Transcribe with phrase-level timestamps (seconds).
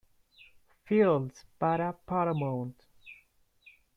[0.87, 2.73] Fields para Paramount.